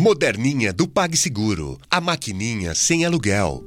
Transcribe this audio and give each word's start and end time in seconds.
Moderninha 0.00 0.72
do 0.72 0.86
PagSeguro. 0.86 1.76
A 1.90 2.00
maquininha 2.00 2.72
sem 2.72 3.04
aluguel. 3.04 3.64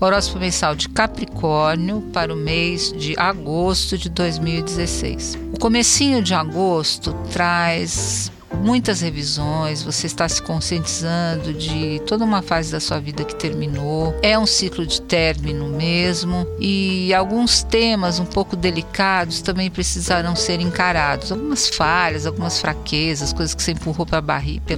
Horóscopo 0.00 0.40
mensal 0.40 0.74
de 0.74 0.88
Capricórnio 0.88 2.00
para 2.10 2.32
o 2.32 2.36
mês 2.36 2.90
de 2.90 3.14
agosto 3.18 3.98
de 3.98 4.08
2016. 4.08 5.36
O 5.52 5.58
comecinho 5.58 6.22
de 6.22 6.32
agosto 6.32 7.12
traz 7.30 8.32
muitas 8.54 9.00
revisões, 9.00 9.82
você 9.82 10.06
está 10.06 10.28
se 10.28 10.42
conscientizando 10.42 11.52
de 11.52 12.00
toda 12.06 12.24
uma 12.24 12.42
fase 12.42 12.72
da 12.72 12.80
sua 12.80 12.98
vida 12.98 13.24
que 13.24 13.34
terminou. 13.34 14.14
É 14.22 14.38
um 14.38 14.46
ciclo 14.46 14.86
de 14.86 15.00
término 15.02 15.68
mesmo 15.68 16.46
e 16.58 17.12
alguns 17.14 17.62
temas 17.62 18.18
um 18.18 18.24
pouco 18.24 18.56
delicados 18.56 19.40
também 19.40 19.70
precisarão 19.70 20.34
ser 20.34 20.60
encarados. 20.60 21.32
Algumas 21.32 21.68
falhas, 21.68 22.26
algumas 22.26 22.60
fraquezas, 22.60 23.32
coisas 23.32 23.54
que 23.54 23.62
você 23.62 23.72
empurrou 23.72 24.06
para 24.06 24.18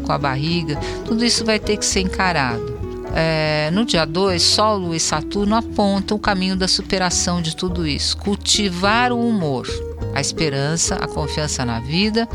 com 0.04 0.12
a 0.12 0.18
barriga, 0.18 0.76
tudo 1.04 1.24
isso 1.24 1.44
vai 1.44 1.58
ter 1.58 1.76
que 1.76 1.84
ser 1.84 2.00
encarado. 2.00 2.78
É, 3.14 3.70
no 3.72 3.84
dia 3.84 4.04
2, 4.04 4.40
Sol, 4.40 4.78
Lua 4.78 4.96
e 4.96 5.00
Saturno 5.00 5.56
apontam 5.56 6.16
o 6.16 6.20
caminho 6.20 6.56
da 6.56 6.68
superação 6.68 7.42
de 7.42 7.56
tudo 7.56 7.86
isso. 7.86 8.16
Cultivar 8.16 9.12
o 9.12 9.20
humor, 9.20 9.66
a 10.14 10.20
esperança, 10.20 10.96
a 10.96 11.06
confiança 11.06 11.64
na 11.64 11.80
vida 11.80 12.28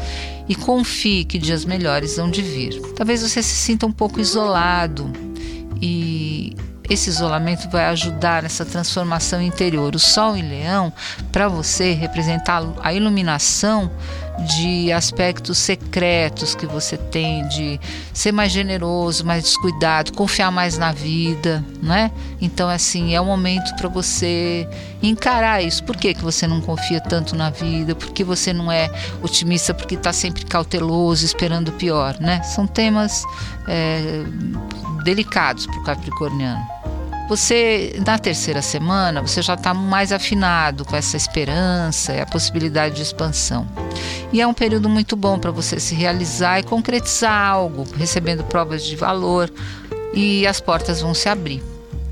e 0.48 0.56
confie 0.56 1.26
que 1.26 1.38
dias 1.38 1.66
melhores 1.66 2.18
hão 2.18 2.30
de 2.30 2.42
vir. 2.42 2.82
Talvez 2.96 3.22
você 3.22 3.42
se 3.42 3.56
sinta 3.56 3.86
um 3.86 3.92
pouco 3.92 4.20
isolado 4.20 5.12
e 5.82 6.55
esse 6.90 7.10
isolamento 7.10 7.70
vai 7.70 7.86
ajudar 7.86 8.44
nessa 8.44 8.66
transformação 8.66 9.42
interior. 9.42 9.96
O 9.96 10.00
Sol 10.00 10.36
em 10.36 10.48
Leão, 10.48 10.94
para 11.32 11.48
você, 11.48 11.94
representa 11.94 12.62
a 12.82 12.94
iluminação 12.94 13.92
de 14.40 14.92
aspectos 14.92 15.58
secretos 15.58 16.54
que 16.56 16.66
você 16.66 16.98
tem, 16.98 17.48
de 17.48 17.80
ser 18.14 18.32
mais 18.32 18.52
generoso, 18.52 19.26
mais 19.26 19.44
descuidado, 19.44 20.12
confiar 20.14 20.52
mais 20.52 20.78
na 20.78 20.92
vida, 20.92 21.64
né? 21.82 22.12
Então, 22.42 22.68
assim, 22.68 23.16
é 23.16 23.22
o 23.22 23.26
momento 23.26 23.74
para 23.76 23.88
você 23.88 24.68
encarar 25.02 25.64
isso. 25.64 25.84
Por 25.84 25.96
que, 25.96 26.14
que 26.14 26.22
você 26.22 26.48
não 26.48 26.60
confia 26.62 27.00
tanto 27.00 27.36
na 27.36 27.50
vida? 27.50 27.96
Por 27.96 28.12
que 28.12 28.24
você 28.24 28.52
não 28.52 28.72
é 28.72 28.90
otimista? 29.22 29.74
Porque 29.74 29.96
está 29.96 30.12
sempre 30.12 30.46
cauteloso, 30.46 31.26
esperando 31.26 31.70
o 31.70 31.74
pior, 31.74 32.18
né? 32.20 32.44
São 32.44 32.68
temas 32.68 33.24
é, 33.68 34.24
delicados 35.04 35.66
para 35.66 35.80
o 35.80 35.84
capricorniano. 35.84 36.75
Você, 37.28 38.00
na 38.06 38.20
terceira 38.20 38.62
semana, 38.62 39.20
você 39.20 39.42
já 39.42 39.56
está 39.56 39.74
mais 39.74 40.12
afinado 40.12 40.86
com 40.86 40.96
essa 40.96 41.18
esperança 41.18 42.14
e 42.14 42.22
a 42.22 42.26
possibilidade 42.26 42.96
de 42.96 43.02
expansão. 43.02 43.68
E 44.32 44.40
é 44.40 44.46
um 44.46 44.54
período 44.54 44.88
muito 44.88 45.16
bom 45.16 45.40
para 45.40 45.50
você 45.50 45.80
se 45.80 45.96
realizar 45.96 46.60
e 46.60 46.64
concretizar 46.64 47.50
algo, 47.50 47.84
recebendo 47.98 48.44
provas 48.44 48.84
de 48.84 48.96
valor 48.96 49.52
e 50.14 50.46
as 50.46 50.60
portas 50.60 51.02
vão 51.02 51.16
se 51.16 51.28
abrir. 51.28 51.64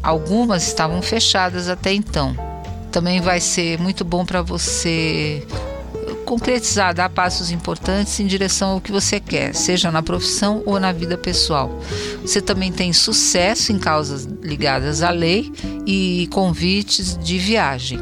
Algumas 0.02 0.66
estavam 0.66 1.02
fechadas 1.02 1.70
até 1.70 1.94
então. 1.94 2.36
Também 2.92 3.22
vai 3.22 3.40
ser 3.40 3.80
muito 3.80 4.04
bom 4.04 4.26
para 4.26 4.42
você 4.42 5.46
concretizar, 6.34 6.96
dar 6.96 7.10
passos 7.10 7.52
importantes 7.52 8.20
em 8.20 8.26
direção 8.26 8.72
ao 8.72 8.82
que 8.82 8.92
você 8.92 9.20
quer, 9.20 9.54
seja 9.54 9.92
na 9.92 10.02
profissão 10.02 10.64
ou 10.66 10.80
na 10.80 10.92
vida 10.92 11.16
pessoal. 11.16 11.80
Você 12.24 12.42
também 12.42 12.72
tem 12.72 12.92
sucesso 12.92 13.72
em 13.72 13.78
causas 13.78 14.28
ligadas 14.42 15.04
à 15.04 15.12
lei 15.12 15.52
e 15.86 16.28
convites 16.32 17.16
de 17.16 17.38
viagem. 17.38 18.00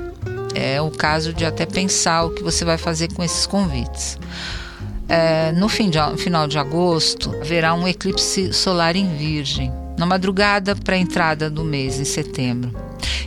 É 0.56 0.82
o 0.82 0.90
caso 0.90 1.34
de 1.34 1.44
até 1.44 1.66
pensar 1.66 2.24
o 2.24 2.30
que 2.30 2.42
você 2.42 2.64
vai 2.64 2.78
fazer 2.78 3.12
com 3.14 3.22
esses 3.22 3.46
convites. 3.46 4.18
É, 5.10 5.52
no 5.52 5.68
fim 5.68 5.90
de, 5.90 5.98
final 6.18 6.48
de 6.48 6.58
agosto, 6.58 7.36
haverá 7.42 7.74
um 7.74 7.86
eclipse 7.86 8.54
solar 8.54 8.96
em 8.96 9.14
Virgem, 9.18 9.74
na 9.98 10.06
madrugada 10.06 10.74
para 10.74 10.96
a 10.96 10.98
entrada 10.98 11.50
do 11.50 11.66
mês, 11.66 12.00
em 12.00 12.06
setembro. 12.06 12.74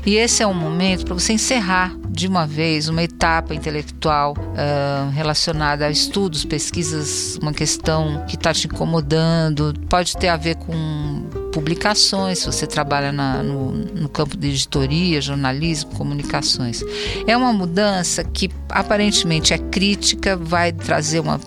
E 0.07 0.17
esse 0.17 0.43
é 0.43 0.47
um 0.47 0.55
momento 0.55 1.05
para 1.05 1.13
você 1.13 1.35
encerrar 1.35 1.95
de 2.15 2.29
uma 2.29 2.47
vez 2.47 2.89
uma 2.89 3.03
etapa 3.03 3.55
intelectual 3.55 4.35
uh, 4.39 5.11
relacionada 5.11 5.87
a 5.87 5.91
estudos, 5.91 6.45
pesquisas, 6.45 7.37
uma 7.43 7.53
questão 7.53 8.25
que 8.29 8.37
está 8.37 8.55
te 8.55 8.69
incomodando, 8.69 9.75
pode 9.89 10.17
ter 10.17 10.29
a 10.29 10.37
ver 10.37 10.55
com 10.55 11.25
publicações, 11.53 12.39
se 12.39 12.47
você 12.47 12.67
trabalha 12.67 13.11
na, 13.11 13.43
no, 13.43 13.73
no, 13.73 14.09
campo 14.09 14.37
de 14.37 14.49
editoria, 14.49 15.21
jornalismo, 15.21 15.91
comunicações. 15.95 16.83
É 17.27 17.37
uma 17.37 17.53
mudança 17.53 18.23
que 18.23 18.49
aparentemente 18.69 19.53
é 19.53 19.59
crítica, 19.59 20.37
vai 20.37 20.73
trazer 20.73 21.19
uma, 21.21 21.41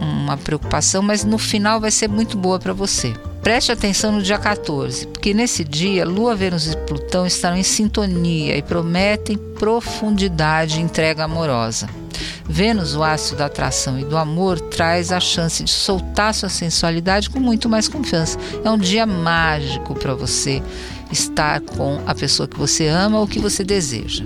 uma 0.00 0.36
preocupação, 0.36 1.02
mas 1.02 1.24
no 1.24 1.38
final 1.38 1.80
vai 1.80 1.90
ser 1.90 2.08
muito 2.08 2.36
boa 2.36 2.58
para 2.58 2.72
você. 2.72 3.12
Preste 3.42 3.72
atenção 3.72 4.12
no 4.12 4.22
dia 4.22 4.38
14, 4.38 5.08
porque 5.08 5.34
nesse 5.34 5.64
dia 5.64 6.06
Lua, 6.06 6.32
Vênus 6.32 6.68
e 6.68 6.76
Plutão 6.76 7.26
estarão 7.26 7.56
em 7.56 7.64
sintonia 7.64 8.56
e 8.56 8.62
prometem 8.62 9.36
profundidade 9.36 10.78
e 10.78 10.80
entrega 10.80 11.24
amorosa. 11.24 11.88
Vênus, 12.44 12.94
o 12.94 13.02
astro 13.02 13.36
da 13.36 13.46
atração 13.46 13.98
e 13.98 14.04
do 14.04 14.16
amor, 14.16 14.60
traz 14.60 15.10
a 15.10 15.18
chance 15.18 15.64
de 15.64 15.70
soltar 15.70 16.32
sua 16.34 16.48
sensualidade 16.48 17.30
com 17.30 17.40
muito 17.40 17.68
mais 17.68 17.88
confiança. 17.88 18.38
É 18.64 18.70
um 18.70 18.78
dia 18.78 19.04
mágico 19.04 19.92
para 19.92 20.14
você 20.14 20.62
estar 21.10 21.60
com 21.62 22.00
a 22.06 22.14
pessoa 22.14 22.46
que 22.46 22.56
você 22.56 22.86
ama 22.86 23.18
ou 23.18 23.26
que 23.26 23.40
você 23.40 23.64
deseja. 23.64 24.24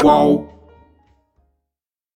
Qual? 0.00 0.51